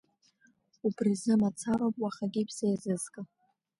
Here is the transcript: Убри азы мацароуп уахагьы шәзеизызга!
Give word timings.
Убри 0.87 1.11
азы 1.15 1.33
мацароуп 1.41 1.95
уахагьы 2.01 2.41
шәзеизызга! 2.55 3.21